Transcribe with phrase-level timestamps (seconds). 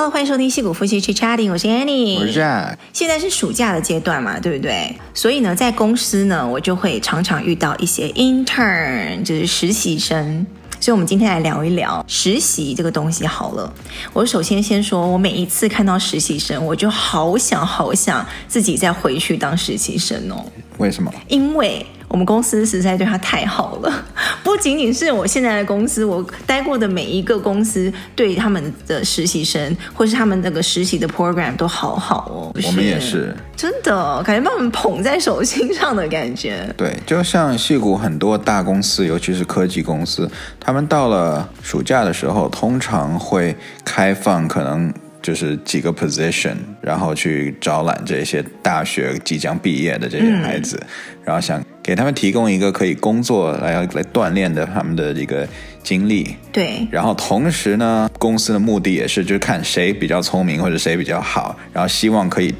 [0.00, 2.74] Hello，欢迎收听戏骨夫妻 Chit Chatting，我是 Annie，我是 Jack。
[2.90, 4.96] 现在是暑假的阶段嘛，对不对？
[5.12, 10.46] 所以呢，在公司呢，我就会常常遇到一些 intern，就是实习生。
[10.80, 13.70] 所以，我们今天来聊一聊实习这个东西好了。
[14.14, 20.42] 我首先先说，我每一次看到实习生，我就好想好想自己再回去当实习生哦。
[20.78, 21.12] 为什么？
[21.28, 24.04] 因为我们公司实在对他太好了，
[24.42, 32.52] 不仅仅是我现在的公司，我待过的每一个公司对他们的实习生，或是他们那个实习的 program 都好好哦。
[32.66, 36.68] 我们也是，真的感觉把我们捧在手心上的感觉。
[36.76, 44.92] 对，就像戏谷很多大公司，尤其是科技公司，他们到了暑假的时候，通常会开放可能。
[45.22, 50.88] 就是几个 position，然后去招揽这些大学即将毕业的这些孩子，嗯、
[51.24, 55.46] 然后想给他们提供一个可以工作来来锻炼的他们的一个
[55.82, 56.36] 经历。
[56.52, 56.86] 对。
[56.90, 62.54] 然后同时呢，公司的目的也是就是看谁比较聪明或者谁比较好，然后希望可以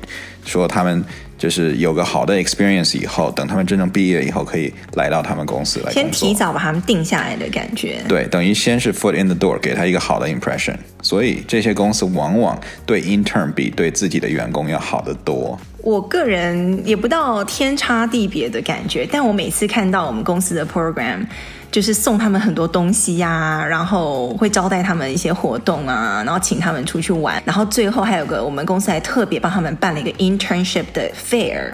[0.45, 1.05] 说他们。
[1.41, 5.91] 就是有个好的 experience 以后，等他们真正毕业以后，可以来到他们公司来。
[5.91, 8.03] 先提早把他们定下来的感觉。
[8.07, 10.77] 对，等于先是 foot in the door，给他一个好的 impression。
[11.01, 15.59] 所以这些公司往往对 intern 比对自己的员工要好得多。
[15.79, 21.25] 我个人也不到天差地别的感觉，但我每次看到我们公司的 program。
[21.71, 31.71] 就是送他们很多东西呀、然后会招待他们一些活动啊，然后请他们出去玩，然后最后还有个我们公司还特别帮他们办了一个 internship 的 fair，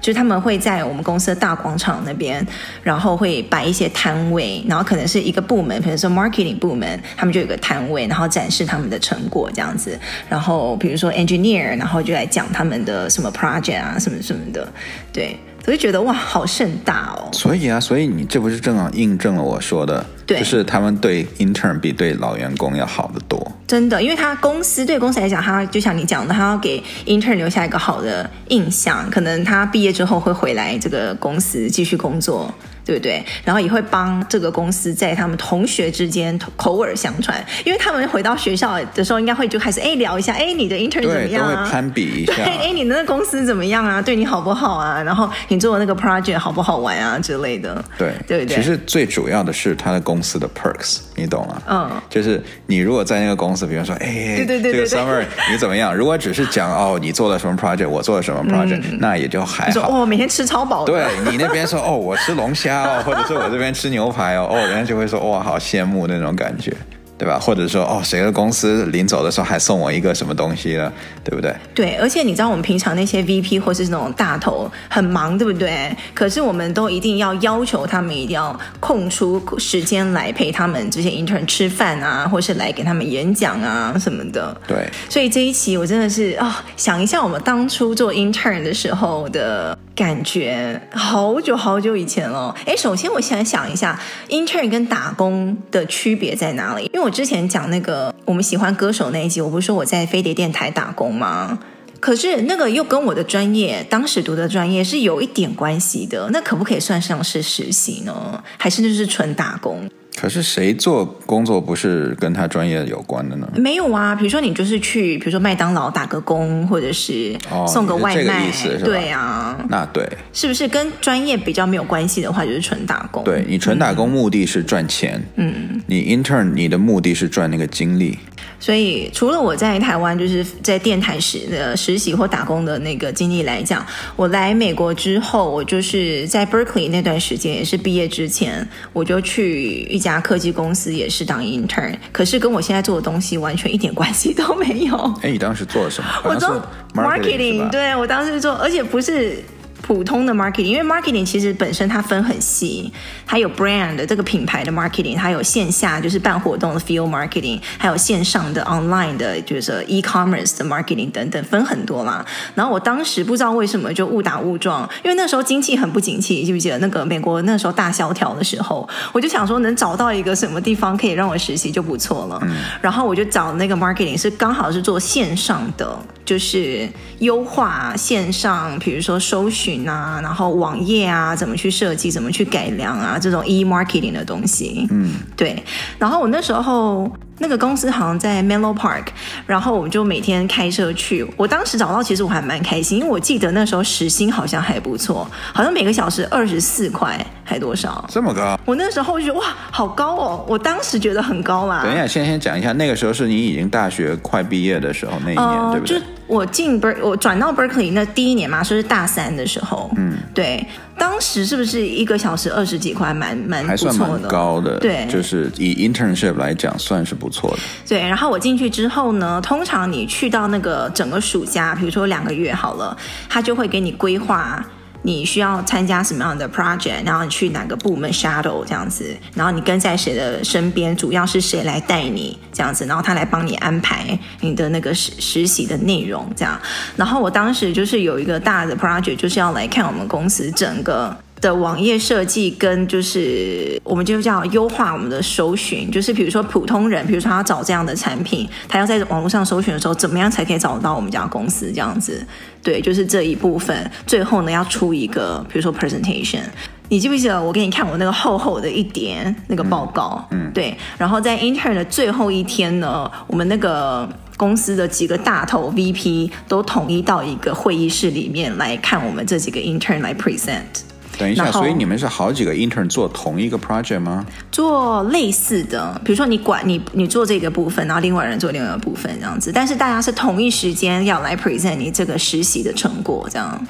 [0.00, 2.44] 就是他们会在我们公司的大广场那边，
[2.82, 9.96] 然后会摆一些摊位，然后可能是一个部门，比如说 marketing 部门，他们就有个摊位，然后展示他们的成果这样子，
[10.28, 14.66] 然后比如说 engineer，然后就来讲他们的什么 project 啊，什么什么的，
[15.12, 15.38] 对。
[15.66, 17.28] 我就觉得哇，好盛大哦！
[17.32, 23.52] 所以啊，所以你这不是正好印证了我说的，对，就是他们对 intern 比对老员工要好得多。
[23.66, 32.52] 真的，因为他公司对公司来讲，他就像你讲的，他要给 intern 留下一个好的印象，可能他毕业之后会回来这个公司继续工作。
[32.86, 33.20] 对不对？
[33.44, 41.50] 然后也会帮这个公司在他们同学之间口耳相传，因为他们回到学校的时候，应该会就开始哎聊一下，哎你的 intern 怎么样啊？
[41.50, 42.36] 都会攀比一下。
[42.36, 44.00] 对，哎你的那个公司怎么样啊？
[44.00, 45.02] 对你好不好啊？
[45.02, 47.84] 然后你做的那个 project 好不好玩啊之类的。
[47.98, 48.56] 对，对不对？
[48.56, 51.62] 其实最主要的是他的公司的 perks，你懂吗？
[51.66, 55.94] 嗯，就是你如果在那个公司，比如说哎，对对对，这个 summer 你怎么样？
[55.94, 60.02] 如果只是讲哦你做了什么 project，我做了什么 project，嗯，那也就还好。
[60.02, 60.84] 哦每天吃超饱。
[60.84, 63.46] 对你那边说哦我吃龙虾哦，或者是我。
[63.56, 66.70] 这边吃牛排哦，哦，人家就会说哇，好羡慕那种感觉，
[67.18, 67.38] 对吧？
[67.38, 70.92] 或者说哦，谁的公司临走的时候还送我一个什么东西呢？
[71.24, 71.54] 对不对？
[71.74, 75.94] 对，而且你知道我们平常那些 VP 或是那种大头很忙，对不对？
[76.14, 84.54] 可是我们都一定要要求他们一定要空出时间来陪他们这些 intern 吃饭啊，或是来给他们演讲啊什么的。
[84.66, 89.76] 对，所以这一期我真的是啊、哦，想一下我们当初做 intern 的时候的。
[89.96, 92.54] 感觉好久好久以前了。
[92.66, 96.82] 哎，首先我先想一下，intern 跟打工的区别在哪里？
[96.92, 101.56] 因为我之前讲那个我们喜欢歌手那一集，我不是说我在飞碟电台打工吗？
[102.00, 106.28] 可是那个又跟我的专业，当时读的专业是有一点关系的。
[106.32, 108.42] 那可不可以算上是实习呢？
[108.58, 109.88] 还是就是纯打工？
[110.18, 113.46] 可是谁做工作不是跟他专业有关的呢？
[113.56, 117.36] 没有啊，比如说你就是去，比如说麦当劳打个工，或者是
[117.68, 118.84] 送个外卖，是吧？
[118.84, 123.22] 对啊，那对，是不是跟专业比较没有关系的话，就是纯打工？
[123.24, 128.18] 对，你纯打工目的是赚钱，嗯，你 intern 你的目的是赚那个经历。
[128.58, 133.84] 所以，除了我在台湾就是在电台实的实习或打工的那个经历来讲，
[134.16, 141.94] 我来美国之后，我就是在 Berkeley 那段时间，也是毕业之前，我就去一家科技公司，也是当 intern。
[142.12, 144.96] 可是跟我现在做的东西完全一点关系都没有。
[145.22, 146.08] 哎，你当时做了什么？
[146.24, 146.62] 我做
[146.94, 149.42] marketing，对，我当时做，而且不是。
[149.82, 152.92] 普通的 marketing，因为 marketing 其实本身它分很细，
[153.24, 162.24] 它有 brand 这个品牌的 marketing，它有线下就是办活动的 field marketing，还有线上的 online 的，就是 e-commerce 的 marketing 等等，分很多啦。
[162.54, 172.40] 然后我当时不知道为什么就误打误撞，因为那时候经济很不景气，记不记得那个美国那时候大萧条的时候，我就想说能找到一个什么地方可以让我实习就不错了。
[172.42, 172.56] 嗯。
[172.80, 176.88] 然后我就找那个 marketing 是刚好是做线上的，就是
[177.18, 179.65] 优化线上，比如说搜寻。
[179.88, 185.62] 啊，然后网页啊，怎么去设计，怎么去改良啊，这种 e-marketing 的东西，嗯，对。
[185.98, 189.06] 然后我那时候那个公司好像在 Menlo Park，
[189.46, 191.26] 然后我们就每天开车去。
[191.36, 198.04] 我当时找到，其实我还蛮开心，因为我记得那时候时薪好像还不错，好像每个小时二十四块，还多少？
[198.08, 198.58] 这么高？
[198.64, 200.44] 我那时候就觉得哇，好高哦！
[200.48, 201.82] 我当时觉得很高啦。
[201.82, 205.98] 等一下，先先讲一下，那个时候是你已经大学快毕业的时候，那一年、呃、对不对？
[205.98, 210.66] 就我进 Ber 我转到 Berkeley 那第一年嘛，说是大三的时候，嗯，对，
[210.98, 217.58] 当时是不是一个小时二十几块，蛮蛮还算蛮高的，对，就是以 internship 来讲算是不不错的。
[217.88, 222.96] 对，然后我进去之后呢，通常你去到那个整个暑假，比如说两个月好了，
[223.28, 224.64] 他就会给你规划。
[225.02, 236.58] 你需要参加什么样的 project，然后你去哪个部门 shadow 这样子，然后你跟在谁的身边，主要是谁来带你这样子，然后他来帮你安排你的那个实实习的内容这样。
[236.96, 241.16] 然后我当时就是有一个大的 project，就是要来看我们公司整个。
[241.40, 252.26] 的网页设计跟就是我们就叫优化我们的搜寻，就是比如说普通人，比如说他要找这样的产品，他要在网络上搜寻的时候，怎么样才可以找到我们家公司这样子？
[252.62, 253.88] 对，就是这一部分。
[254.06, 256.40] 最后呢，要出一个比如说 presentation，
[256.88, 260.26] 你记不记得我给你看我那个厚厚的一叠那个报告？
[260.30, 260.76] 嗯，对。
[260.96, 270.85] 然后在 intern 的最后一天呢，我们那个公司的几个大头 VP 都统一到一个会议室里面来看我们这几个 intern 来 present。
[271.18, 274.24] 等一下，所以你们是好几个 intern 做同一个 project 吗？
[274.52, 283.66] 做类似的，比如说你管你你做这个部分，然后另外人做另外一个部分这样子，但是大家是同一时间要来 present 你这个实习的成果这样。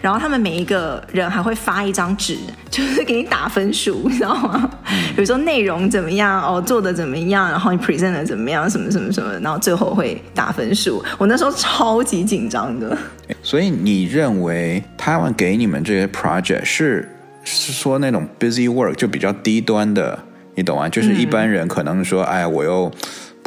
[0.00, 2.36] 然后他们每一个人还会发一张纸，
[2.70, 4.70] 就是给你打分数， 你知道吗？
[5.14, 11.02] 比如说内容怎么样，哦，做的怎么样，然后你 present 的怎么样，什么什么什么，然后最后会打分数。
[11.18, 12.96] 我那时候超级紧张的。
[13.42, 17.08] 所以你认为他们给你们这些 project 是
[17.44, 20.18] 是说那种 busy work 就比较低端的，
[20.54, 20.88] 你懂吗？
[20.88, 22.90] 就是一般人可能说，嗯、哎，我又。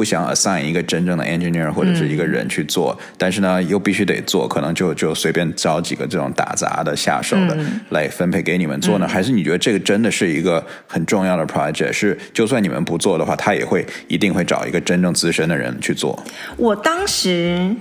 [0.02, 7.56] 不想 assign 一个真正的 engineer 或者是一个人去做，嗯、但是呢又必须得做，可能就就随便找几个这种打杂的下手的
[7.90, 9.06] 来分配给你们做呢？
[9.06, 11.94] 嗯、还是你觉得这个真的是一个很重要的 project？
[11.94, 16.20] 是就算你们不做的话，他也会一定会找一个真正资深的人去做？
[16.58, 17.76] 我当时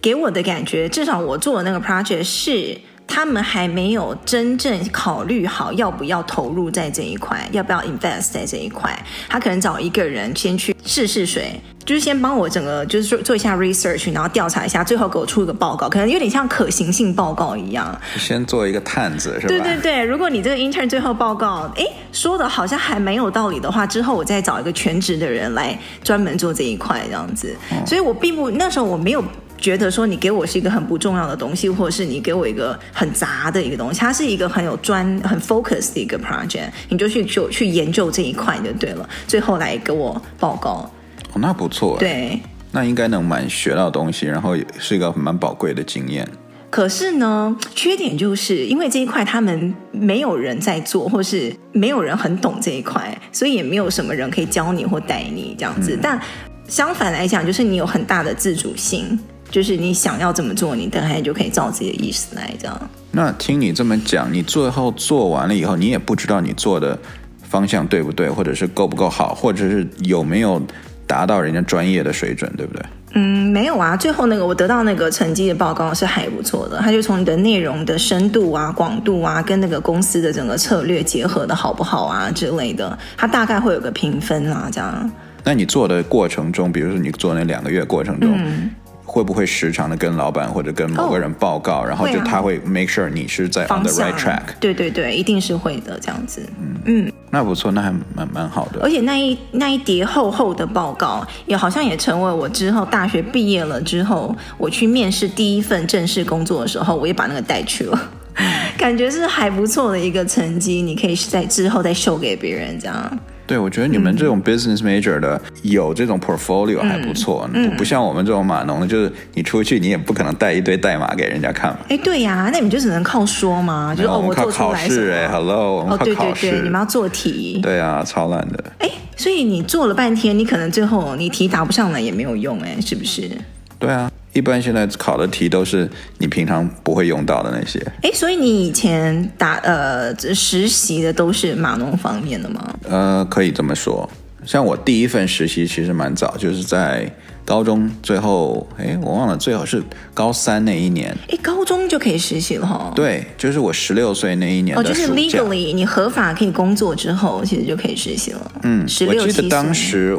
[0.00, 2.78] 给我的感觉，至少我做的那个 project 是。
[3.06, 8.90] 他们还没有真正考虑好要不要投入在这一块，要不要 invest 在这一块。
[9.28, 17.96] 他可能找一个人先去试试水，就是先帮我整个就是做做一下 research，然后调查一下，最后给我出一个报告，可能有点像可行性报告一样。
[18.16, 19.48] 先做一个探子是吧？
[19.48, 27.54] 对对对，如果你这个 intern 最后报告，诶，说的好像还蛮有道理的话，之后我再找一个全职的人来专门做这一块这样子。
[27.70, 29.22] 嗯、所以我并不那时候我没有。
[29.64, 40.90] 觉得说你给我是一个很不重要的东西，或者是你给我一个很杂的一个东西，它是一个很有专、很 focus 的一个 project，你就去就去研究这一块就对了，最后来给我报告。
[41.32, 41.96] 哦，那不错。
[41.98, 42.38] 对，
[42.72, 46.28] 那应该能蛮学到东西，然后也是一个蛮宝贵的经验。
[46.68, 55.94] 可是呢，缺点就是因为这一块他们没有人在做，或是没有人很懂这一块，所以也没有什么人可以教你或带你这样子。
[55.94, 55.98] 嗯。
[56.02, 56.20] 但
[56.68, 59.18] 相反来讲，就是你有很大的自主性。
[59.54, 62.90] 就是你想要怎么做，你等下就可以照自己的意思来这样。
[63.12, 66.98] 那听你这么讲，你最后做完了以后，你也不知道你做的
[67.40, 70.60] 方向对不对，或者是够不够好，或者是有没有
[71.06, 72.84] 达到人家专业的水准，对不对？
[73.12, 73.96] 嗯，没有啊。
[73.96, 85.08] 最后那个我得到那个成绩的报告是还不错的，他就从你的内容的深度啊、广度啊，跟那个公司的整个策略结合的好不好啊之类的，他大概会有个评分啊这样。
[85.44, 88.70] 那你做的过程中，比如说你做那两个月过程中，嗯
[89.14, 94.42] 会不会时常的跟老板或者跟某个人报告，哦、然后就他会 make sure 你是在 on the right track？
[94.58, 96.44] 对对对，一定是会的，这样子。
[96.60, 98.80] 嗯嗯，那不错，那还蛮蛮好的。
[98.82, 113.18] 而且那一那一叠厚厚的报告，也好像也成为我之后大学毕业了之后，我去面试第一份正式工作的时候，我也把那个带去了，嗯、 感觉是还不错的一个成绩，你可以在之后再秀给别人这样。
[113.46, 121.80] 对，我觉得你们这种 business major 的有这种 portfolio 还不错，嗯嗯、不像我们这种码农的，就是你出去你也不可能带一堆代码给人家看嘛。
[121.88, 127.60] 哎，对呀，那你们就只能靠说嘛，就是、哦，我靠考试哎，hello，我们靠考试，哦对对对，你们要做题。
[127.62, 128.64] 对啊，超烂的。
[128.78, 133.30] 哎，所以你做了半天，你可能最后你题答不上来也没有用，哎，是不是？
[133.78, 134.10] 对啊。
[134.34, 135.88] 一般现在考的题都是
[136.18, 137.80] 你平常不会用到的那些。
[138.02, 142.74] 哎，所以你以前打呃实习的都是码农方面的吗？
[142.88, 144.08] 呃，可以这么说。
[144.44, 147.10] 像我第一份实习其实蛮早，就是在
[147.46, 151.16] 高中最后，哎，我忘了，最好是高三那一年。
[151.30, 152.92] 哎，高中就可以实习了哈？
[152.94, 154.76] 对，就是我十六岁那一年。
[154.76, 158.52] 哦，就是 legally 你合法可以工作之后，其实就可以实习了。
[158.64, 160.18] 嗯，16，我记得当时。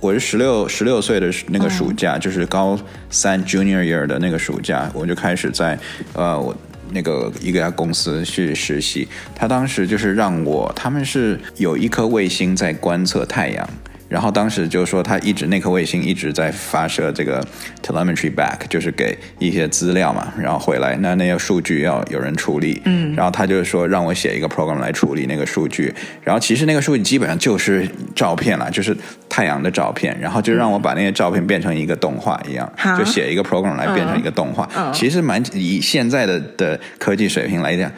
[0.00, 2.78] 我是十六十六岁的那个暑假，嗯、就是高
[3.10, 5.76] 三 Junior Year 的那个暑假，我就开始在
[6.12, 6.56] 呃我
[6.92, 9.08] 那个一个家公司去实习。
[9.34, 13.68] 他当时就是让我，他们是有一颗卫星在观测太阳。
[14.08, 17.46] 然后当时就说他一直那颗卫星一直在发射这个
[17.82, 28.96] telemetry back，就是给一些资料嘛，然后回来那那些数据要有人处理，嗯，然后他就说让我写一个 program 来处理那个数据，然后其实那个数据基本上就是照片啦，就是
[29.28, 37.90] 太阳的照片，然后就让我把那些照片变成一个动画一样，嗯、就写一个 program 来变成一个动画，嗯、其实蛮以现在的的科技水平来讲。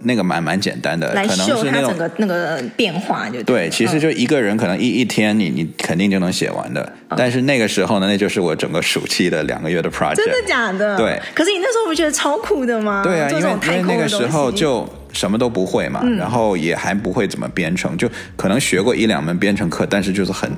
[0.00, 6.80] 那个蛮蛮简单的，来秀它整个那个变化就对，对，其实就一个人可能一一天你你肯定就能写完的。
[7.08, 10.16] 嗯、但是那个时候呢，那就是我整个暑期的两个月的 project。
[10.16, 10.96] 真的假的？
[10.96, 11.20] 对。
[11.34, 13.02] 可是你那时候不觉得超酷的吗？
[13.02, 20.50] 对啊，因为因为那个时候就什么都不会嘛，嗯、然后也还不会怎么编程，就可能学过一两门编程课，但是就是很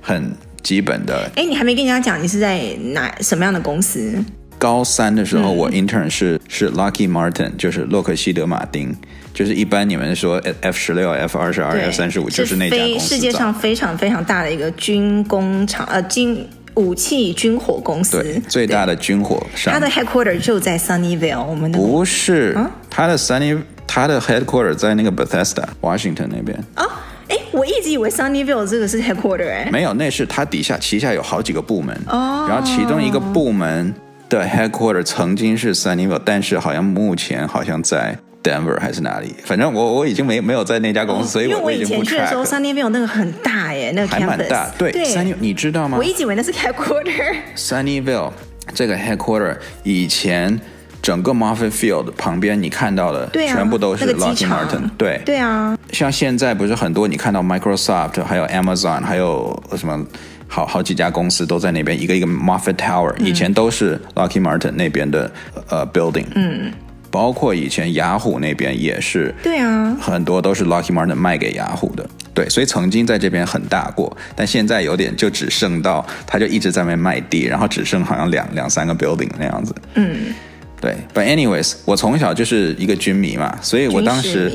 [0.00, 1.30] 很基本的。
[1.36, 2.60] 哎，你还没跟人家讲你是在
[2.92, 4.14] 哪什么样的公司？
[4.58, 8.94] 高三的时候，我 intern 是、嗯、是 Lockheed Martin，就是洛克希德马丁，
[9.34, 13.14] 就是一般你们说 F 十六、F 二十二、F 三十五，就是那家公司。
[13.14, 19.74] 世界上非常非常大的一个军工厂，呃，军武器军火公司，对，最大的军火商。
[19.74, 22.56] 它的 headquarter 就在 Sunnyvale，我们的不是，
[22.88, 26.58] 它的 Sunny，它的 headquarter 在那个 Bethesda，Washington 那边。
[26.74, 26.84] 啊，
[27.28, 33.94] 哎，我一直以为 Sunnyvale 这个是 headquarter，哎，没有，那是它底下旗下有好几个部门，哦，然后其中一个部门。
[34.28, 39.34] 的 headquarter 曾经是 Sunnyvale，但是好像目前好像在 Denver 还是哪里？
[39.44, 42.10] 反正我我已经没没有在那家公司，哦、所以我，我已经不 track 了。
[42.10, 44.70] 因为我以前去的时候，Sunnyvale 那个很大耶，那个还蛮大。
[44.78, 44.92] 对，
[45.40, 45.96] 你知道吗？
[45.98, 47.36] 我一直以为那是 headquarter。
[47.56, 48.32] Sunnyvale
[48.74, 50.60] 这个 headquarter 以前
[51.00, 54.90] 整个 Moffett Field 旁边你看到的，全部都是 Lockheed Martin。
[54.98, 60.04] 对对啊，像现在不是很多你看到 Microsoft，还有 Amazon，还有什么？
[60.48, 65.30] 好好几家公司都在那边，一个一个 Moffett Tower，以前都是 Lockheed Martin 那边的
[65.68, 66.72] 呃 building，嗯，
[67.10, 80.32] 包括以前雅虎那边也是，对啊，很多都是 Lockheed Martin 卖给雅虎的，对，所以曾经在这边很大过，但现在有点就只剩到，他就一直在那边卖地，然后只剩好像两两三个 building 那样子，嗯，
[80.80, 84.52] 对，But anyways，我从小就是一个军迷嘛，所以我当时。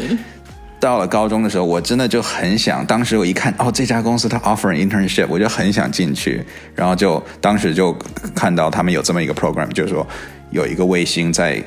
[0.81, 2.83] 到了高中的时候，我真的就很想。
[2.87, 6.43] 当时我一看，哦，这家公司它 offer an internship，我就很想进去。
[6.75, 7.95] 然后就当时就
[8.33, 10.05] 看到他们有这么一个 program，就是说
[10.49, 11.63] 有一个卫星在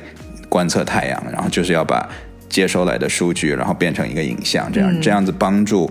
[0.49, 2.05] 观测太阳，然后就是要把
[2.49, 5.89] 接收来的数据，然后变成一个影像，这样、嗯、这样子帮助。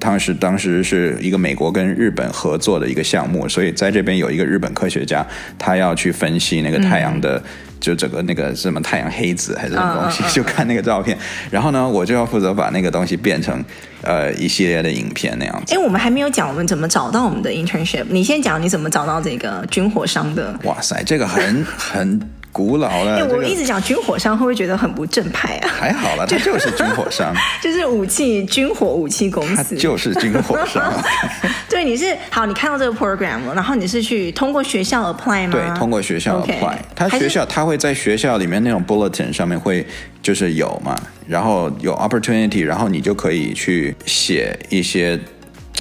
[0.00, 5.24] 当时当时是一个美国跟日本合作的一个项目，所以在这边有一个日本科学家，
[5.56, 7.40] 他要去分析那个太阳的。
[7.84, 11.18] 嗯就整个那个什么太阳黑子还是什么东西，uh, uh, uh, 就看那个照片，
[11.50, 13.62] 然后呢，我就要负责把那个东西变成
[14.00, 15.74] 呃一系列的影片那样子。
[15.74, 20.58] 哎，我们还没有讲我们怎么找到我们的 internship，你先讲你怎么找到这个军火商的。
[20.64, 22.18] 哇塞，这个很 很。
[22.54, 25.68] 古老了，我一直讲军火商会不会觉得很不正派啊？
[25.68, 30.92] 还好了， 它就是军火商， 就是武器军火武器公司，就是军火商。
[31.68, 35.50] 对，你是好，你看到这个 program 了，然后你是去通过学校 apply 吗？
[35.50, 36.76] 对，通过学校 apply。
[36.94, 39.84] 他学校他会在学校里面那种 bulletin 上面会
[40.22, 40.96] 就是有嘛，
[41.26, 45.18] 然后有 opportunity，然后你就可以去写一些。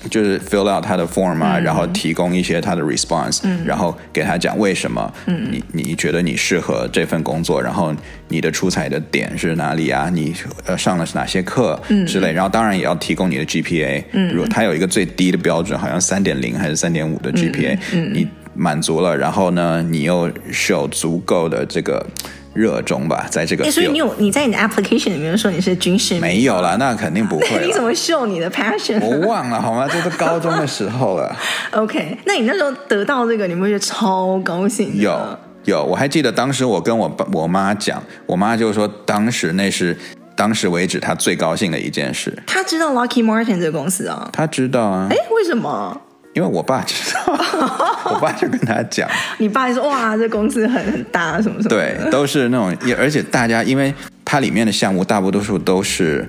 [0.10, 7.94] 就是 fill out 他的 form 啊，嗯、然后提供一些他的 response，嗯、然后给他讲为什么你你觉得你适合这份工作，然后
[8.28, 10.10] 你的出彩的点是哪里啊？
[10.10, 10.34] 你
[10.66, 17.78] 呃上了哪些课之类，嗯、然后当然也要提供你的 GPA，嗯、如果他有一个最低的标准，好像三点零还是三点五的 GPA，
[18.12, 22.06] 你满足了，然后呢，你又是有足够的这个。
[22.54, 23.70] 热衷吧，在这个。
[23.72, 26.20] 所以你有你在你的 application 里面说你是军事？
[26.20, 27.48] 没有了，那肯定不会。
[27.52, 29.00] 那 你怎么秀你的 passion？
[29.04, 29.88] 我忘了好吗？
[29.92, 31.36] 这是高中的时候了。
[31.74, 34.92] OK，那你那时候得到这个，你不会觉得超高兴？
[35.00, 39.98] 有有，我还记得当时我跟我爸我妈讲，我妈就说当时那是
[40.36, 42.38] 当时为止她最高兴的一件事。
[42.46, 44.30] 她知道 Lockheed Martin 这个公司啊？
[44.34, 45.08] 她知道啊。
[45.10, 46.00] 哎，为什么？
[46.34, 47.34] 因为我爸知道，
[48.14, 51.70] 我爸就跟他讲，你爸就说哇，这公司很很大，什么什么。
[51.70, 53.94] 对，都是那种，而且大家因为
[54.26, 56.28] 它里面的项目大多数都是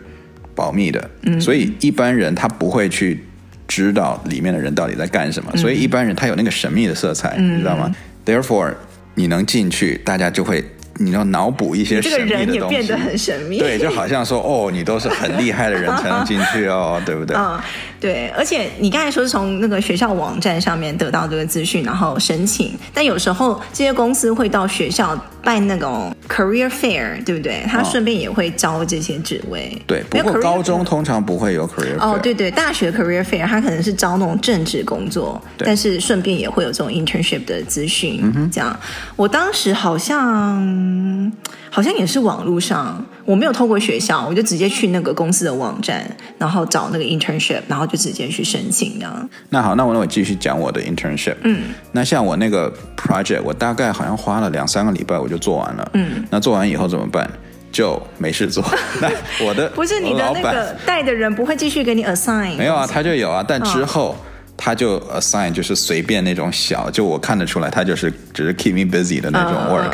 [0.54, 3.25] 保密的，嗯，所以一般人他不会去
[3.66, 7.90] 知道里面的人到底在干什么，所以一般人他有那个神秘的色彩，你知道吗
[8.26, 8.75] ？Therefore，
[9.14, 10.64] 你能进去，大家就会。
[10.99, 13.58] 你要脑补一些神秘的东西，这个人也变得很神秘。
[13.58, 17.34] 对，就好像说哦，你都是很厉害的人才能进去哦，对不对？
[17.37, 17.58] 嗯，
[18.04, 18.28] 对。
[18.37, 22.73] 而且你刚才说是从那个学校网站上面得到这个资讯，然后申请。
[22.92, 27.64] 但有时候这些公司会到学校办那种 career fair，对不对？
[27.66, 29.80] 他顺便也会招这些职位。
[29.87, 32.00] 对，不过高中通常不会有 career fair。
[32.00, 38.20] 哦，对对，大学 career fair 他可能是招那种正职工作，但是顺便也会有这种 internship 的资讯。
[38.52, 38.78] 这样，
[39.16, 41.32] 我当时好像
[41.70, 46.04] 好像也是网络上，我没有透过学校，我就直接去那个公司的网站，
[46.38, 49.28] 然后找那个 internship，然后就直接去申请这样。
[49.50, 51.37] 那好，那我那我继续讲我的 internship。
[51.43, 55.90] 嗯，那像我那个 project，我大概好像花了两三个礼拜我就做完了。
[55.95, 56.25] 嗯。
[56.31, 57.28] 那做完以后怎么办？
[57.73, 58.64] 就没事做。
[59.02, 59.11] 那
[59.45, 62.57] 我的不是你的那个带的人不会继续给你 assign？
[62.57, 64.16] 没有啊，他就有啊，但之后
[64.57, 69.90] 他就 assign 就是随便那种小，就我看得出来，他就是只是 keep me busy 的那种 work，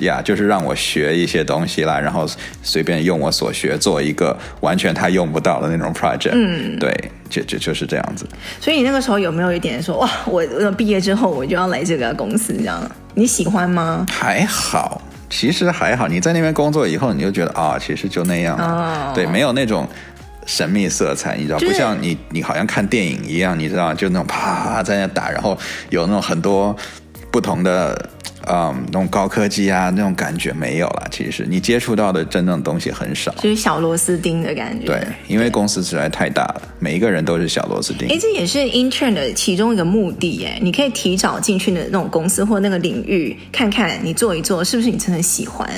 [0.00, 2.26] 呀，就是让我学一些东西啦，然后
[2.62, 6.32] 随便用我所学做一个完全他用不到的那种 project。
[6.34, 6.92] 嗯，对，
[7.30, 8.26] 就就就是这样子。
[8.60, 12.78] 所以你那个时候有没有一点说哇，我我毕业之后我就要来这个公司这样？
[13.14, 14.04] 你喜欢吗？
[14.10, 15.00] 还好，
[15.30, 16.06] 其实还好。
[16.06, 18.56] 你在那边工作以后，你就觉得啊、哦，其实就那样。
[18.58, 19.12] 哦。
[19.14, 19.88] 对，没有那种
[20.44, 25.56] 神秘色彩，你知道，不像你，你好像看电影一样，你知道，就那种啪在那打，然后
[25.88, 26.76] 有那种很多
[27.30, 28.10] 不同的。
[28.48, 31.08] 嗯，那种高科技啊，那种感觉没有了。
[31.10, 34.86] 其实你接触到的真正东西很少，就是小螺丝钉的感觉。
[34.86, 38.08] 对，因为公司实在太大了，每一个人都是小螺丝钉。
[38.08, 40.44] 哎，这也是 intern 的其中一个目的。
[40.44, 45.68] 哎，你可以提早进去的那种公司或那个领域，看看你做一做是不是你真的喜欢。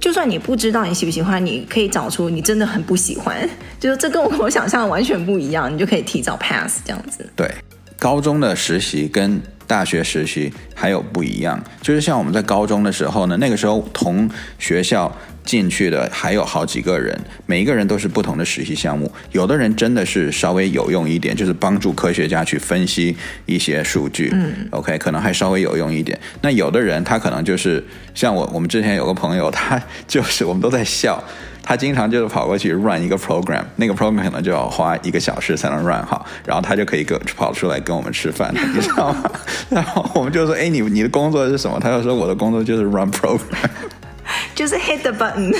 [0.00, 3.48] 就算你不知道你喜不喜欢，你可以找出你真的很不喜欢，
[3.78, 7.24] 就是这跟我想象完全不一样，你就可以提早 pass 这样子。
[7.36, 7.48] 对，
[7.96, 9.40] 高中的实习跟。
[9.68, 19.12] 大学实习还有不一样，就是像我们在高中的时候呢，那个时候同学校进去的还有好几个人，每一个人都是不同的实习项目。
[19.32, 26.18] 有的人真的是稍微有用一点，就是帮助科学家去分析一些数据，嗯，OK，可能还稍微有用一点。
[26.40, 27.84] 那有的人他可能就是
[28.14, 31.22] 像我，我们之前有个朋友，他就是我们都在笑。
[31.68, 39.30] 他经常就是跑过去 run 一个 program，那个 program 可能就要花一个小时才能 run 好，然后他就可以跟跑出来跟我们吃饭，你知道吗？
[39.68, 43.68] 然后我们就说：“哎，你你的工作是什么？”他就说：“我的工作就是 run program，
[44.56, 45.54] 就是 hit the button。”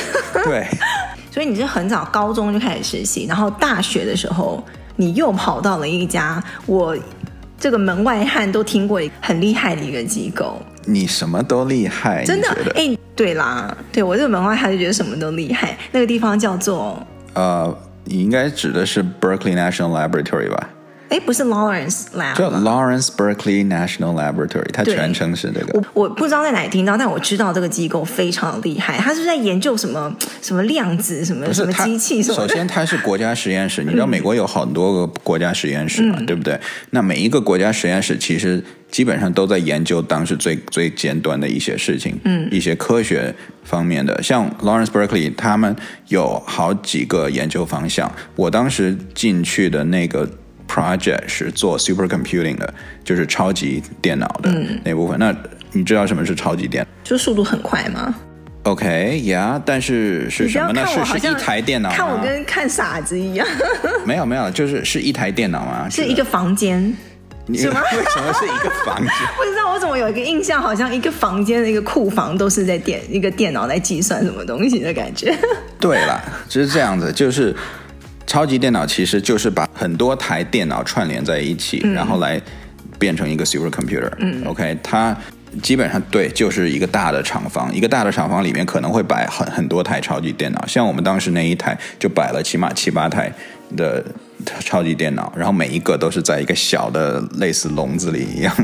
[0.45, 0.67] 对，
[1.31, 4.65] 所以你是很早高中就开始实习，然后大学的时候
[4.97, 6.97] 你又跑到了一家我
[7.61, 10.59] 这个门外汉都听过很厉害的一个机构。
[10.88, 12.48] 你什么都厉害，真的？
[12.74, 12.96] 哎。
[13.18, 15.77] 对啦，对我这个门外汉就觉得什么都厉害。
[15.90, 17.05] 那个地方叫做……
[17.35, 20.70] 呃，你应该指的是 Berkeley National Laboratory 吧？
[21.09, 25.79] 哎，不是 Lawrence Lab，叫 Lawrence Berkeley National Laboratory，它全称是这个。
[25.94, 28.99] 我我不知道在哪里听到，但我知道这个机构非常厉害。
[28.99, 32.37] 它是在研究什么什么量子什么什么机器什么？
[32.37, 33.83] 首先，它是国家实验室。
[33.83, 36.16] 你知道美国有很多个国家实验室嘛？
[36.18, 36.61] 嗯、对不对？
[36.90, 44.23] 那每一个国家实验室其实基本上都在研究当时最最尖端的一些事情，嗯，一些科学方面的。
[44.23, 45.75] 像 Lawrence Berkeley，他们
[46.09, 48.12] 有好几个研究方向。
[48.37, 50.29] 我当时进去的那个。
[50.68, 54.52] Project 是做 supercomputing 的，就是超级电脑的
[54.85, 55.16] 那部分。
[55.16, 55.37] 嗯、那
[55.72, 56.90] 你知道什么是超级电脑？
[57.02, 58.14] 就速度很快吗
[58.64, 60.87] ？OK，yeah，、但是是什么呢？
[60.87, 61.90] 是是一台电脑？
[61.90, 63.46] 看我跟看傻子一样。
[64.04, 65.88] 没有没有，就是是一台电脑吗？
[65.90, 66.94] 是一个房间？
[67.54, 67.81] 什么？
[67.96, 69.09] 为什么是一个房间？
[69.37, 75.35] 不知道，我怎么有一个印象，好像一个房间的一个库房都是在电一个电脑在计算什么东西的感觉。
[75.81, 77.57] 对了，就是这样子，就是。
[78.29, 82.38] 超级电脑其实就是把很多台电脑串联在一起，嗯、然后来
[82.99, 84.12] 变成一个 supercomputer。
[84.19, 85.17] 嗯，OK，它
[85.62, 93.33] 基本上对，就是一个大的厂房，一个大的厂房里面可能会摆很很多台超级电脑，像我们当时那一台就摆了起码七八台
[93.75, 94.05] 的
[94.61, 98.55] 超级电脑，然后每一个都是在一个小的类似笼子里一样。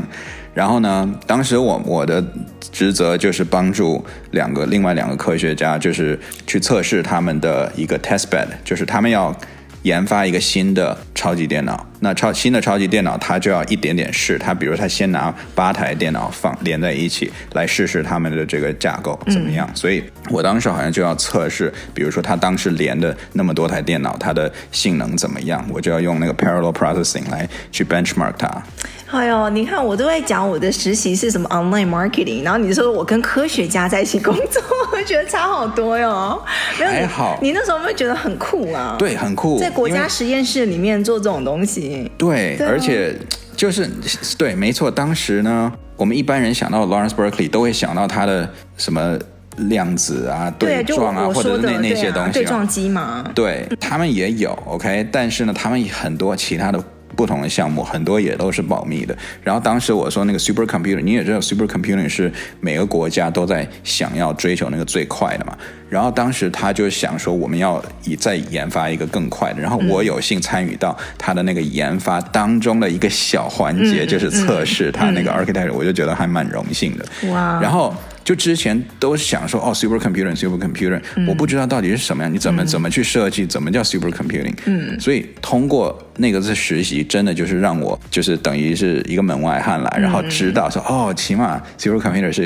[0.53, 2.23] 然后呢，当时我我的
[2.71, 9.35] 职责就是帮助两个另外两个科学家，就是去测试他们的一个 test bed，就是他们要。
[9.85, 14.37] 研发一个新的超级电脑，那超新的超级电脑，它就要一点点试。
[14.37, 19.67] 它比如它先拿八台电脑放连在一起来试试它们的这个架构怎么样。
[19.67, 28.63] 嗯、所以我当时好像就要测试，比如说它当时连的那么多台电脑，它的性能怎么样，我就要用那个 parallel processing 来去 benchmark 它。
[29.11, 36.41] 哎呦，你看我都在讲我的实习是什么 online marketing，然后你说我跟科学家在一起工作， 我觉得差好多哟。
[36.45, 38.95] 还好，你那时候有没有觉得很酷啊？
[38.99, 41.94] 对，很酷，在国家实验室里面做这种东西。
[42.17, 43.15] 对，对啊、而且
[43.55, 43.89] 就是
[44.37, 44.89] 对，没错。
[44.89, 49.17] 当时呢，我们一般人想到 Lawrence Berkeley 都会想到他的什么
[49.57, 53.23] 量子啊、对撞啊，或者那那些东西、啊，对撞机嘛。
[53.33, 56.83] 对，他们也有 OK，但是呢，他们很多其他的。
[57.15, 59.15] 不同的项目，很多也都是保密的。
[59.43, 65.57] 然后当时我说那个 supercomputer，你也知道 super computer 是每个国家都在想要追求那个最快的嘛。
[65.89, 69.61] 然后当时他就想说，我们要以再研发一个更快的。
[69.61, 77.05] 然后我有幸参与到他的那个研发当中的一个小环节，嗯、就是测试他那个 architecture，、嗯、我就觉得还蛮荣幸的。
[77.31, 77.59] 哇！
[77.61, 77.93] 然后。
[78.25, 84.55] 就之前都想说哦，supercomputer，supercomputer，我不知道到底是什么样，你怎么怎么去设计，怎么叫 supercomputing？
[84.65, 92.45] 嗯，所以通过那个次实习，真的就是让我就是等于是一个门外汉来，然后知道说哦，起码 supercomputer 是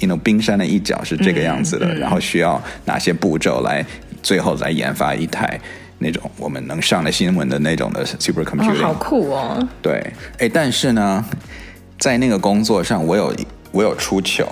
[0.00, 3.86] ，you know，冰山的一角是这个样子的，然后需要哪些步骤来
[4.24, 5.56] 最后来研发一台
[6.00, 8.82] 那种我们能上的新闻的那种的 supercomputer。
[8.82, 9.68] 好酷哦！
[9.80, 10.04] 对，
[10.38, 11.24] 哎，但是呢，
[11.96, 13.32] 在那个工作上，我有
[13.70, 14.48] 我有出糗。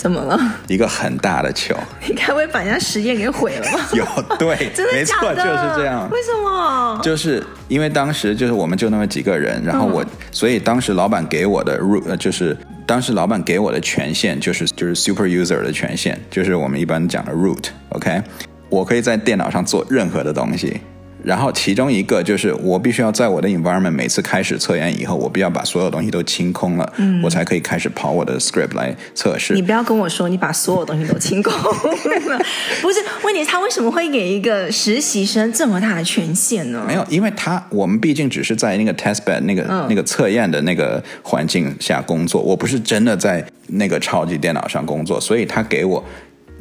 [0.00, 0.40] 怎么了？
[0.66, 1.76] 一个很大的球，
[2.08, 3.86] 你该不会把人家实验给毁了吧？
[3.92, 4.04] 有，
[4.38, 4.92] 对， 真的？
[4.94, 6.08] 没错，就是这样。
[6.10, 6.98] 为什么？
[7.02, 18.22] 就是因为当时就是我们就那么几个人，然后我，嗯、所以当时老板给我的 root 就是当时老板给我的权限就是就是 super user 的权限，就是我们一般讲的 root，OK，okay？
[18.70, 20.80] 我可以在电脑上做任何的东西。
[21.22, 29.54] 然后其中一个就是我必须要在我的 environment 每次开始测验以后，我必须要把所有东西都清空了，嗯，我才可以开始跑我的 script 来测试。
[29.54, 32.38] 你不要跟我说你把所有东西都清空了，
[32.80, 33.00] 不是？
[33.22, 36.84] 问题他为什么会给一个实习生这么大的权限呢？
[36.86, 46.02] 没有，因为他我们毕竟只是在那个 test bed 那个、嗯、那个测验的那个环境下工作，我不是真的在那个超级电脑上工作，所以他给我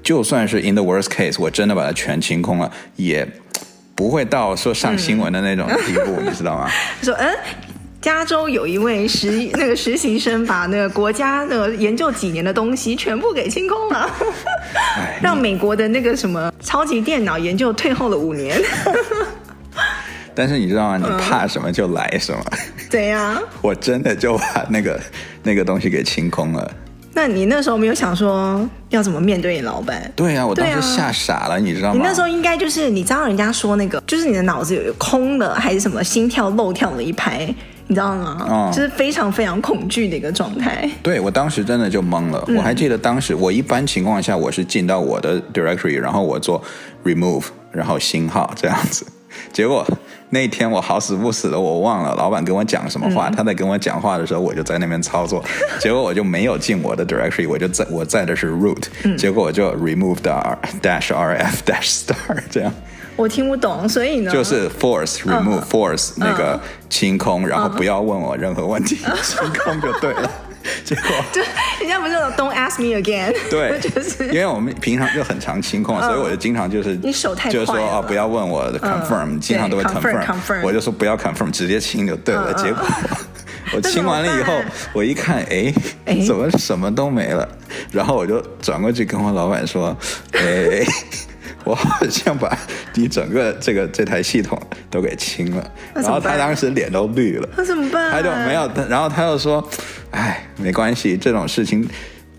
[0.04, 3.28] 就算是 in the worst case，我真的把它全清空了也。
[4.00, 6.70] 不会到说上新闻的那种地步，嗯、你知道吗？
[7.04, 7.36] 说，嗯，
[8.00, 14.10] 加州有一位实那个实习生，把那个国家的研究几年的东西全部给清空了，
[14.96, 18.58] 唉让美国的那个什么超级电脑研究退后了五年。
[20.34, 20.98] 但是你知道吗？
[20.98, 22.42] 你怕什么就来什么。
[22.90, 23.38] 怎样？
[23.62, 24.98] 我真的就把那个
[25.44, 26.72] 那个东西给清空了。
[27.14, 30.12] 那你那时候没有想说要怎么面对你老板？
[30.16, 31.96] 对呀、啊，我当时吓傻了，啊、你知道吗？
[31.96, 37.54] 你那时候应该就是你知道人家说那个，就是你的脑子有空的，还是什么心跳漏跳了一拍，
[37.88, 38.46] 你知道吗？
[38.48, 40.90] 哦、就是非常非常恐惧的一个状态。
[41.02, 42.44] 对，我当时真的就懵了。
[42.48, 46.64] 嗯、我还记得当时我一般情况下我是进到我的 directory，然后我做
[47.04, 49.06] remove，然后星号这样子，
[49.52, 49.86] 结果。
[50.32, 53.30] 那天我好死不死的，我忘了老板跟我讲什么话。
[53.30, 55.44] 嗯、他在跟我讲话的时候，我就在那边操作，
[55.82, 62.72] 结果我就没有进我的 directory，我就在我在的是 root，、嗯、结果我就 remove the r dash rf dash star 这样。
[63.16, 66.58] 我听不懂，所以呢，就是 force remove、uh force 那个
[66.90, 67.48] 清空，uh.
[67.48, 69.22] 然后不要问我任何问题，uh.
[69.22, 70.32] 清空就对了。
[70.84, 71.04] 结果。
[71.32, 71.42] 就
[71.80, 74.26] 人家不是说 Don't ask me again，对， 就是。
[74.28, 82.54] 因为我们平常就很常清空，所以我就经常就是你手太快，就是说啊不要问我的 confirm，经常都会 confirm，我就说不要 confirm，直接清就对了。
[82.54, 82.84] 结果
[83.76, 84.54] 我清完了以后，
[84.94, 85.74] 我一看，哎，
[86.26, 87.48] 怎么什么都没了？
[87.92, 89.96] 然后我就转过去跟我老板说，
[90.34, 90.86] 哎。
[91.70, 92.58] 我好像把
[92.96, 97.48] 你整个这个这台系统都给清了，然后他当时脸都绿了。
[97.56, 98.12] 那怎么办？
[98.12, 99.64] 他就没有，然后他又说
[100.10, 101.88] ：“哎，没关系，这种事情。”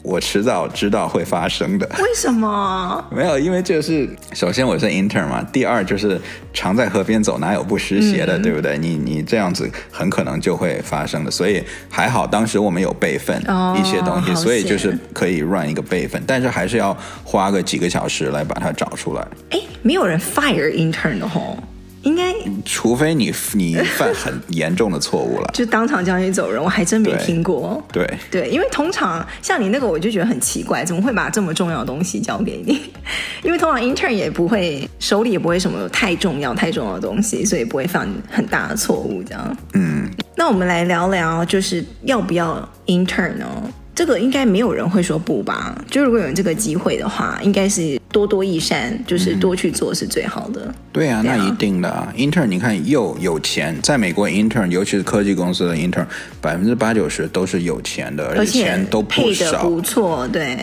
[0.02, 1.86] 我迟早知道会发生的。
[1.98, 3.04] 为什么？
[3.14, 6.20] 没有，因为就是首先我是 intern 嘛，第二就是
[6.52, 8.78] 常在河边走，哪有不湿鞋的，嗯、对不对？
[8.78, 11.30] 你你这样子很可能就会发生的。
[11.30, 13.38] 所以还好，当时我们有备份
[13.78, 19.26] 一些东西，哦、所以就是可以 run 一个备份，但是还是要花个几个小时来把它找出来。
[19.50, 21.58] 哎，没有人 fire intern 的吼。
[22.02, 22.34] 应该，
[22.64, 27.82] 除非你你犯很严重的错误了，就当场叫你走人，我还真没听过。
[27.92, 32.80] 对对，对，因为通常像你那个，我就觉得很奇怪，怎么会把这么重要的东西交给你？
[33.44, 39.56] 因为通常 intern 也不会手里也不会什么太重要太重要的东西，所以不会犯很大的错误这样。
[39.74, 43.46] 嗯，那我们来聊聊，就是要不要 intern 呢？
[43.94, 45.76] 这个应该没有人会说不吧？
[45.90, 50.62] 就如果有这个机会的话，应该是多多益善，就是多去做是最好的。
[50.66, 52.11] 嗯、对啊，对啊，那一定的啊。
[52.16, 56.07] Intern，你看又有钱，在美国 Intern，尤其是科技公司的 Intern，
[56.40, 60.57] 百分之八九十都是有钱的，而且钱都不少，配得不错，对。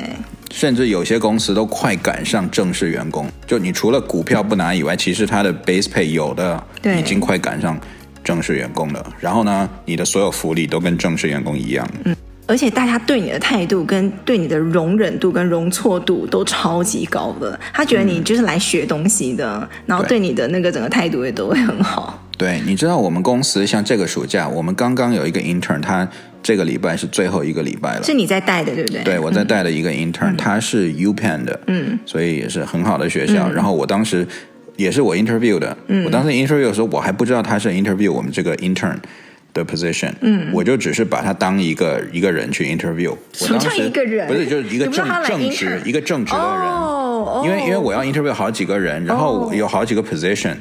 [0.50, 6.64] 甚至有些公司都快赶上正式员工，就你除了股票不拿以外，其实他的 base pay 有的
[6.98, 7.78] 已经快赶上
[8.24, 9.14] 正式员工了。
[9.20, 11.88] 然后呢，你的所有福利都跟正式员工一样。
[12.06, 12.16] 嗯。
[12.48, 22.24] 而且大家对你的态度、跟对你的容忍度、跟容错度都超级高的，他觉得你就是来学东西的，嗯、然后对你的那个整个态度也都会很好。
[22.38, 26.08] 对，你知道我们公司像这个暑假，我们刚刚有一个 intern，他
[26.42, 28.04] 这个礼拜是最后一个礼拜了。
[28.04, 29.04] 是你在带的，对不对？
[29.04, 33.50] 对，我在带的一个 intern，、嗯、他是 UPenn 的，嗯，所以也是很好的学校。
[33.50, 34.26] 嗯、然后我当时。
[34.78, 35.76] 也是我 interview 的。
[35.88, 38.96] 嗯，我当时 interview 的时候，我还不知道他是 interview 我们这个 intern
[39.58, 40.12] 的 position。
[40.22, 43.14] 嗯，我就只是把他当一个一个人去 interview。
[43.34, 44.28] 什么叫一个人？
[44.28, 46.48] 不是，就是一个正正直一个正直的人。
[46.48, 50.56] 哦，因为因为我要 interview 好几个人，然后有好几个 position。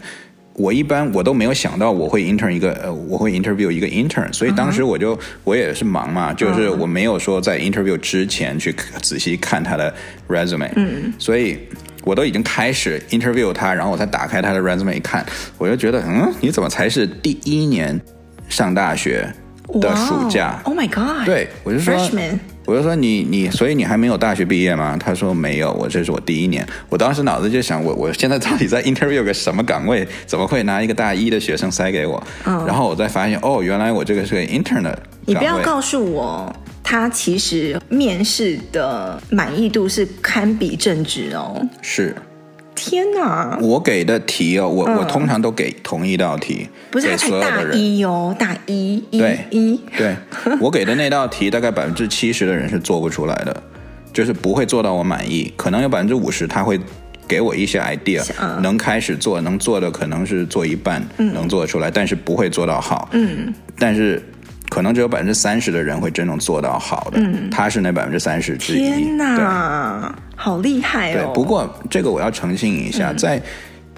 [0.59, 5.25] 我一般我都没有想到我会 intern 一个呃，我会 interview 一个 intern，所以当时我就、uh huh.
[5.45, 9.95] 我也是忙嘛，就是我没有说在 interview 之前去仔细看他的
[10.29, 11.59] resume，嗯，所以
[12.05, 15.23] 我都已经开始 interview 他，然后我才打开他的 resume 一看，
[15.59, 18.01] 我就觉得嗯，你怎么才是第一年
[18.49, 19.33] 上大学
[19.81, 21.25] 的暑假？Oh my god！
[21.25, 21.95] 对，我就说。
[21.95, 24.97] Freshman 我就说你你，所以你还没有大学毕业吗？
[24.99, 26.67] 他说没有，我这是我第一年。
[26.89, 30.05] 我当时脑子就想，我我现在到底在 interview 个什么岗位？
[30.27, 32.21] 怎么会拿一个大一的学生塞给我？
[32.45, 34.99] 嗯，然后我再发现，哦，原来我这个是个 intern 的。
[35.27, 41.65] 你不要告诉我，他其实面试的满意度是堪比正职哦。
[41.81, 42.17] 是。
[42.77, 43.59] 天哪！
[43.61, 50.15] 我给的题哦，我、嗯、我通常都给同一道题，不是他才大一哦，大一，对一，对，
[50.61, 53.63] 我给的那道题大概百分之七十的人是做不出来的，
[54.13, 56.79] 就是不会做到我满意，可能有百分之五十他会
[57.27, 64.23] 给我一些 idea，、嗯、能开始做，能做的可能是做一半，嗯、能做出来，但是不会做到好，嗯，但是。
[64.69, 68.81] 可能只有百分之三十的人会真正做到好的，嗯，他是那百分之三十之一。
[68.81, 71.15] 天哪，好厉害哦！
[71.15, 73.41] 对，不过这个我要澄清一下，嗯、在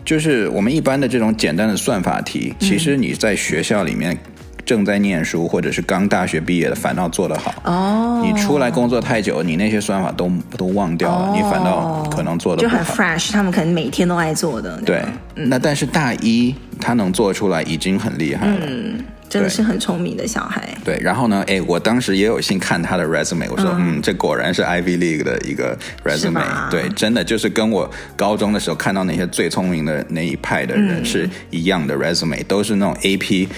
[0.05, 4.17] 就是我们一般的这种简单的算法题，嗯、其实你在学校里面
[4.65, 7.55] 正在念书或者是刚大学毕业的，反倒做得好。
[7.65, 12.77] 哦，你出来工作太久，你那些算法都都忘掉了，哦、你反倒可能做得好。
[12.77, 14.79] 就很 fresh，他们可能每天都爱做的。
[14.83, 15.03] 对，
[15.37, 18.61] 嗯、那但是大一他能做出来已经很厉害了。
[18.67, 20.77] 嗯真的是很聪明的小孩。
[20.85, 26.71] 对，然后呢，哎，我当时也有幸看他的 resume，我说，嗯，嗯，这果然是 Ivy League 的一个 resume。
[26.71, 33.49] 对，真的就是跟我高中的时候看到那些最聪明的那一派的人是一样的 resume，、嗯、都是那种 AP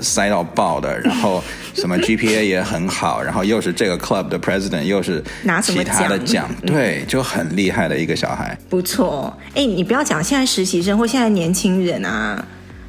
[0.00, 1.42] 塞到爆的，然后
[1.74, 8.56] 什么 GPA 也很好，然后又是这个 club 的 president，又是拿其他的奖，对，就很厉害的一个小孩。
[8.68, 12.44] 不错，哎，你不要讲现在实习生或现在年轻人啊。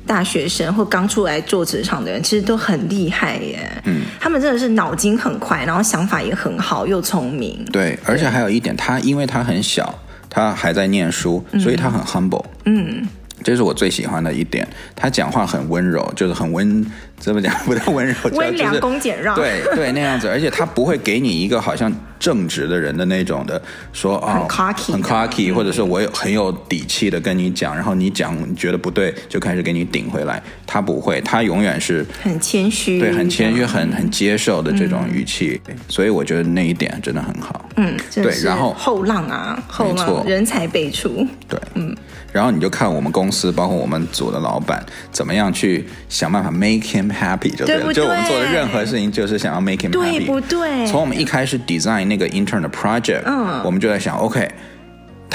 [0.07, 3.69] 大学生或刚出来做职场的人，其实都很厉害耶。
[3.83, 7.63] 嗯，他们真的是脑筋很快，然后想法也很好，又聪明。
[7.71, 9.93] 对，而且还有一点，他因为他很小，
[10.29, 12.45] 他还在念书，所以他很 humble。
[12.65, 13.01] 嗯。
[13.01, 13.07] 嗯
[13.43, 16.83] 这是我最喜欢的一点，他讲话很温柔，就是很温，
[17.19, 17.53] 怎么讲？
[17.65, 30.41] 不太温柔，温良恭俭让，对对那样子，而且他不会给你一个好像正直的人的那种的说啊，很 cocky，很 cocky，或者是我有很有底气的跟你讲，然后你讲你觉得不对，就开始给你顶回来。
[30.65, 37.67] 他不会，他永远是很谦虚，对，很谦虚，很很接受的这种语气，所以我觉得那一点真的很好。
[37.77, 41.95] 嗯，对，然后后浪啊，后浪人才辈出，对，嗯。
[42.33, 47.83] 然后你就看我们公司，包括我们组的老板，怎么样去想办法 make him happy 就对了。
[47.85, 47.93] 对对？
[47.93, 49.91] 就我们做的任何事情，就是想要 make him happy。
[49.91, 50.85] 对不对？
[50.87, 54.49] 从我们一开始 design 那个 intern 的 project，嗯，我们就在想，OK。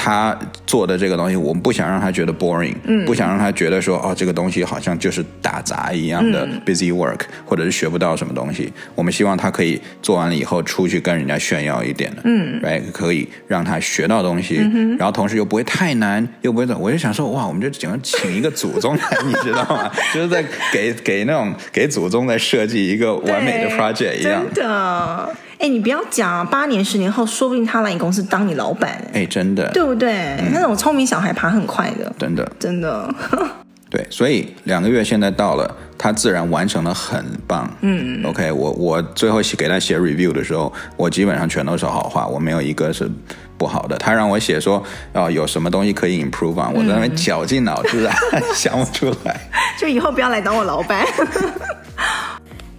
[0.03, 0.37] 他
[0.67, 8.69] 做的这个东西，我们不想让他觉得 boring，嗯，不想让他觉得说哦，这个东西好像就是打杂一样的 busy work，嗯，或者是学不到什么东西。
[8.95, 12.61] 我们希望他可以做完了以后出去跟人家炫耀一点的，嗯
[12.91, 16.65] 可以让他学到东西，嗯，然后同时又不会太难，又不会。
[16.77, 19.89] 我就想说，哇，我们就只能请一个祖宗来，你知道吗？
[20.13, 24.43] 就是在给给那种给祖宗在设计一个完美的 project 一样。
[24.53, 25.29] 真的。
[25.63, 29.01] 哎，你不要讲啊，八年、十年后，说不定他来你公司当你老板。
[29.13, 30.11] 哎，真的，对不对？
[30.37, 33.09] 嗯、那种聪明小孩爬很快的，真的，真的。
[33.89, 37.69] 对，所以两个月现在到了，他自然完成的很棒。
[37.79, 43.09] 嗯，OK，我我最后写给他写 review 的时候，我基本上全都是好话，我没有一个是
[43.57, 43.97] 不好的。
[43.97, 46.73] 他让我写说，哦，有什么东西可以 improve on，？
[46.73, 48.13] 我在那边绞尽脑汁啊，
[48.53, 49.39] 想不出来。
[49.79, 51.05] 就以后不要来当我老板。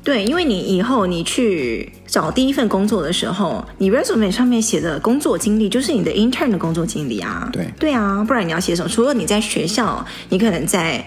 [0.05, 7.49] 对，因为你以后你去找第一份工作的时候，你 resume 上面写的工作经历就是你的 intern 的工作经历啊。
[7.51, 8.89] 对，对啊，不然你要写什么？
[8.89, 11.03] 除了你在学校，你可能在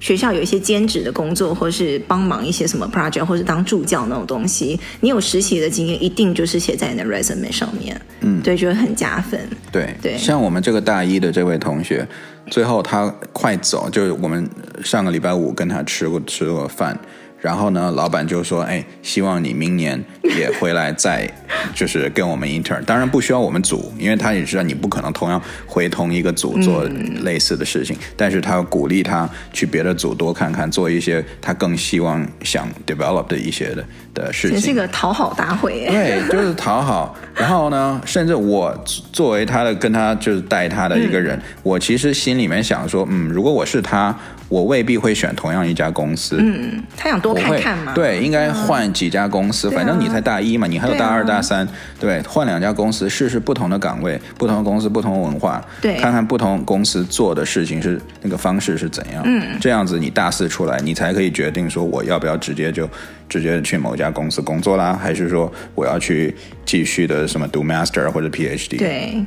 [0.00, 7.98] 学校有一些兼职的工作，或是帮忙一些什么 project，或是当助教那种东西，你有实习的经验，一定就是写在你的 resume 上面。
[8.20, 9.40] 嗯，对，就会很加分。
[9.70, 12.06] 对对，对像我们这个大一的这位同学，
[12.50, 14.46] 最后他快走，就是我们
[14.84, 16.98] 上个礼拜五跟他吃过吃过饭。
[17.42, 21.28] 然后呢，老板就说：“哎，希望你明年也回来再，
[21.74, 22.80] 就是跟我们 intern。
[22.84, 26.84] 当然不需要我们组，因为他也知道你不可能同样回同一个组做
[27.24, 27.96] 类似的事情。
[27.96, 34.56] 嗯、但是他要鼓励他去别的组多看看，做一些他更希望想 develop 的一些的的事情。
[34.56, 37.16] 这是一个讨好大会，对，就是讨好。
[37.34, 38.72] 然后呢，甚至我
[39.12, 44.16] 作为他的跟他就是带他的一个人，嗯、我其实心里面想说，嗯，如果我是他。
[44.52, 46.36] 我未必会选同样一家公司。
[46.38, 47.94] 嗯，他想多看看嘛。
[47.94, 49.70] 对，应该换几家公司。
[49.70, 51.66] 嗯、反正你才大一嘛，你还有大二、大三。
[51.98, 55.64] 对，换两家公司试试不同的岗位，不同的公司，不同的文化。
[55.80, 59.22] 对，看看不同公司做的事情是那个方式是怎样。
[59.24, 62.86] 嗯，这样子你大四出来，你才可以决定说我要不要直接就
[63.30, 66.36] 直接去某家公司工作啦，还是说我要去
[66.66, 68.76] 继续的什么读 master 或者 PhD。
[68.76, 69.24] 对。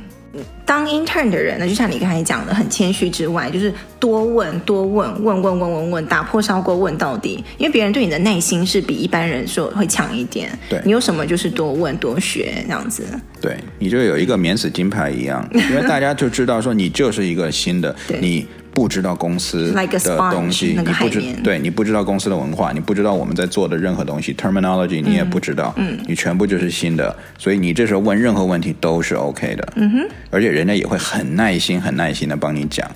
[0.64, 7.44] 当 intern 的人呢，就像你刚才讲的，很谦虚之外，就是多问多问，问问问问问，打破砂锅问到底。
[7.58, 10.50] 因为别人对你的耐心是比一般人说会强一点。
[10.68, 13.04] 对，你有什么就是多问多学这样子。
[13.40, 18.46] 对，你就有一个免死金牌一样，因为大家就知道说你就是一个新的你。
[18.76, 32.86] 不知道公司的东西，like、你不知对你不知道公司的文化，你不知道我们在做的任何东西，terminology 你也不知道，嗯，你全部就是新的，所以你这时候问任何问题都是 OK 的，嗯哼，而且人家也会很耐心、很耐心的帮你讲，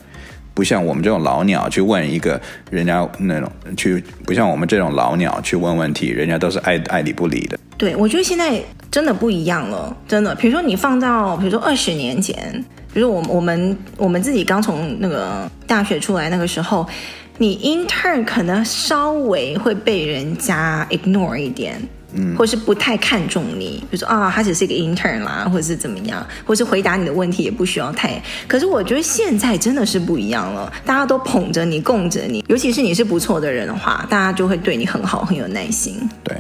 [0.53, 2.39] 不像我们这种老鸟去问一个
[2.71, 7.59] 人家那种去，不像我们这种老鸟去问问题，人家都是爱爱理不理的。
[7.79, 12.63] 对，我觉得现在真的不一样了，真的，比如说你放到，比如说二十年前。
[12.93, 16.87] 比如我我们我们自己刚从那个大学出来那个时候，
[17.39, 21.81] 你 intern 可能稍微会被人家 ignore 一点，
[22.13, 28.21] 嗯，或是不太看重你，比如说啊，他只是一个 intern 啦，或者是怎么样，或是回答你的问题也不需要太。
[28.49, 35.97] 可是我觉得现在真的是不一样了，大家都捧着你，供着你，尤其是你是不错的人的话，大家就会对你很好，很有耐心。
[36.25, 36.37] 对。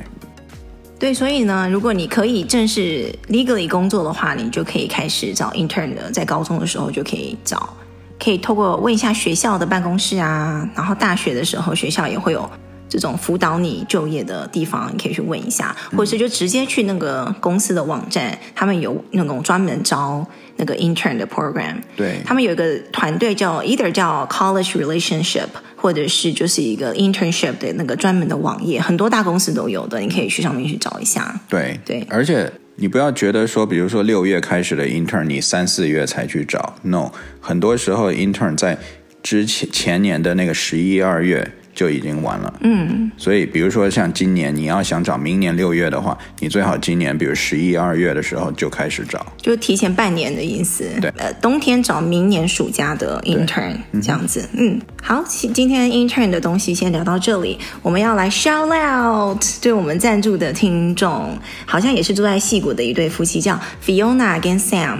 [1.01, 7.75] 对，所以呢，如果你可以正式 legally 工作的话，你就可以开始找 intern 的，在高中的时候就可以找，
[8.23, 12.49] 可以透过问一下学校的办公室啊，然后大学的时候学校也会有
[12.91, 20.27] 这种辅导你就业的地方，你可以去问一下，或者是就直接去那个公司的网站，他们有那种专门招
[20.57, 25.47] 那个 intern 的 program，对，他们有一个团队叫 either 叫 college relationship。
[25.83, 31.41] 或者是就是一个 internship 的那个专门的网页，很多大公司都有的，你可以去上面去找一下。
[31.49, 38.77] 对对，而且你不要觉得说，比如说六月开始的 intern，你三四月才去找，no，很多时候 intern 在
[39.23, 41.51] 之前前年的那个十一二月。
[41.75, 50.85] 就已经完了，嗯，所以比如说像今年，你要想找明年六月的话，你最好今年比如十一二月的时候就开始找，就提前半年的意思。
[51.01, 64.99] 对，呃，冬天找明年暑假的 intern 这样子，嗯，好，今天 intern 的东西先聊到这里，我们要来 shout out 对我们赞助的听众，好像也是住在戏谷的一对夫妻，叫 Fiona 跟 Sam，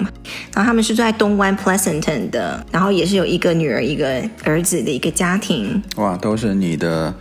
[0.55, 6.60] 然后他们是住在东湾 Pleasanton 的，然后也是有一个女儿一个儿子的一个家庭，哇，都是。
[6.61, 7.13] 你的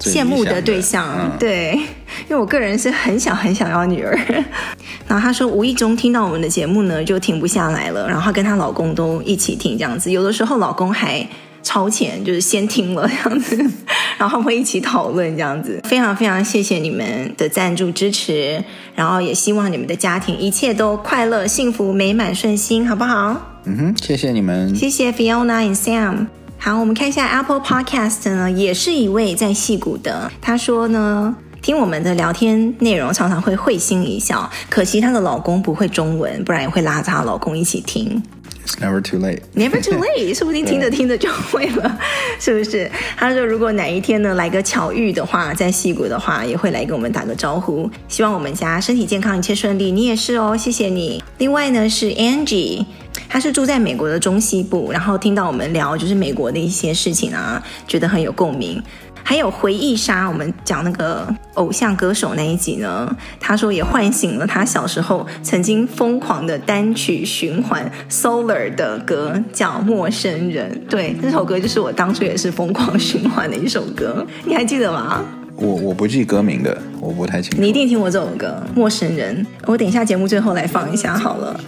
[0.00, 1.72] 羡慕的对象，嗯、对，
[2.28, 4.18] 因为我个人是很想很想要女儿。
[5.08, 8.06] 然后她说，无意中听到我们的节目呢，就停不下来了。
[8.06, 11.26] 然后她跟她老公都一起听这样子，有的时候老公还
[11.62, 13.56] 超前，就是先听了这样子，
[14.18, 15.80] 然后会一起讨论这样子。
[15.84, 18.62] 非常非常谢谢你们的赞助支持，
[18.94, 23.40] 然后也希望你们的家庭一切都快乐、幸福、美满、顺心，好不好？
[23.64, 26.37] 嗯哼，谢谢你们，谢谢 Fiona and Sam。
[26.60, 30.30] 好，我们看一下 Apple Podcast 呢，也是一位在戏谷的。
[30.40, 38.22] 她说呢，听我们的聊天内容常常会会心一笑，可惜她的老公不会中文，不然也会拉着她老公一起听。
[38.66, 39.40] It's never too late.
[39.54, 41.98] Never too late，说不定听着听着就会了，
[42.38, 42.90] 是不是？
[43.16, 47.88] 他说，如果哪一天呢来个巧遇的话，在戏谷的话，也会来跟我们打个招呼。
[48.08, 49.90] 希望我们家身体健康，一切顺利。
[49.90, 51.22] 你也是哦，谢谢你。
[51.38, 52.84] 另外呢是 Angie。
[53.28, 58.82] 他是住在美国的中西部，然后听到我们聊就是美国的一些事情啊，觉得很有共鸣。
[59.22, 70.82] 还有回忆杀，我们讲那个偶像歌手那一集呢，他说也唤醒了他小时候曾经疯狂的单曲循环 Solar 的歌，叫《陌生人》。
[70.90, 75.22] 对，这首歌就是我当初也是疯狂 循环的一首歌，你还记得吗？
[75.60, 77.60] 我我不记歌名的，我不太清楚。
[77.60, 81.60] 你一定听过这首歌《陌生人》，我等一下节目最后来放一下好了。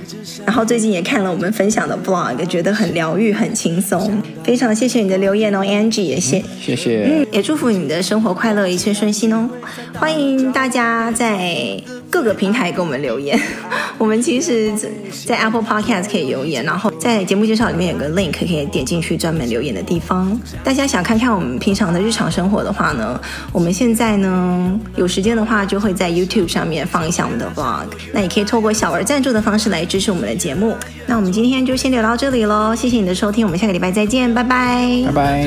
[0.46, 4.22] 然后最近也看了我们分享的 vlog，觉得很疗愈、很轻松。
[4.44, 9.50] 非常谢谢你的留言哦，Angie 也谢、嗯、谢谢，嗯，也祝福你的生活快乐，一切顺心哦。
[9.94, 11.76] 欢迎大家在
[12.09, 13.38] 各个平台给我们留言，
[14.01, 14.73] 我们其实，
[15.27, 20.41] 在 Apple Podcast 可以留言，然后在节目介绍里面有个 link 可以点进去专门留言的地方。
[20.65, 23.21] 大家想看看我们平常的日常生活的话呢，
[23.53, 27.89] 我们现在呢有时间的话就会在 YouTube 上面放一下我们的 vlog。
[28.15, 30.75] 那也可以透过小额赞助的方式来支持我们的节目。
[31.05, 35.47] 那我们今天就先聊到这里喽，谢谢你的收听，我们下个礼拜再见，拜拜，拜拜。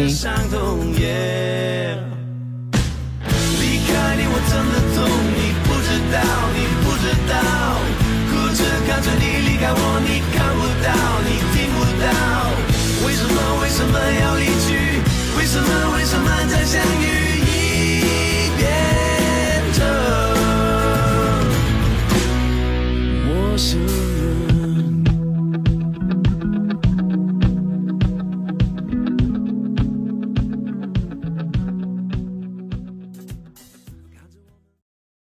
[13.94, 14.70] 为什么要离去？
[15.38, 17.06] 为什么为什么再相遇
[17.46, 18.62] 已变
[19.74, 19.86] 成
[23.28, 23.32] 我。